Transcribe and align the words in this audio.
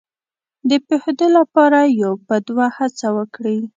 د 0.69 0.71
پوهېدو 0.85 1.27
لپاره 1.37 1.79
یو 2.01 2.13
په 2.27 2.35
دوه 2.47 2.65
هڅه 2.77 3.07
وکړي. 3.17 3.57